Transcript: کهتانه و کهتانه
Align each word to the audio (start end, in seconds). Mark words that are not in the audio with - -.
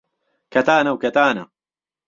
کهتانه 0.51 0.91
و 0.93 0.97
کهتانه 1.01 1.43